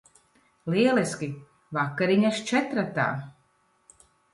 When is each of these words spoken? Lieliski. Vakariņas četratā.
Lieliski. 0.75 1.29
Vakariņas 1.81 2.43
četratā. 2.55 3.09